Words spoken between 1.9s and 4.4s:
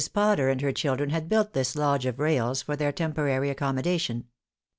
of rails, for their temporary accommodation.